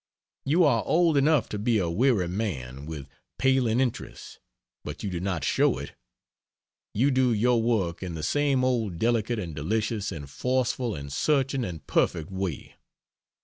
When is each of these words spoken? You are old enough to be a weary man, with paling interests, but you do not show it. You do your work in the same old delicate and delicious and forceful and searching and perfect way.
You 0.45 0.63
are 0.63 0.81
old 0.87 1.15
enough 1.15 1.47
to 1.49 1.59
be 1.59 1.77
a 1.77 1.87
weary 1.87 2.27
man, 2.27 2.87
with 2.87 3.07
paling 3.37 3.79
interests, 3.79 4.39
but 4.83 5.03
you 5.03 5.11
do 5.11 5.19
not 5.19 5.43
show 5.43 5.77
it. 5.77 5.93
You 6.95 7.11
do 7.11 7.31
your 7.31 7.61
work 7.61 8.01
in 8.01 8.15
the 8.15 8.23
same 8.23 8.63
old 8.63 8.97
delicate 8.97 9.37
and 9.37 9.53
delicious 9.55 10.11
and 10.11 10.27
forceful 10.27 10.95
and 10.95 11.13
searching 11.13 11.63
and 11.63 11.85
perfect 11.85 12.31
way. 12.31 12.77